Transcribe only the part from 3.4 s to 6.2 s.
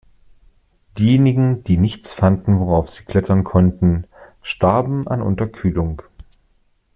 konnten, starben an Unterkühlung.